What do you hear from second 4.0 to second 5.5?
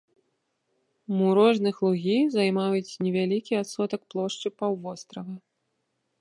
плошчы паўвострава.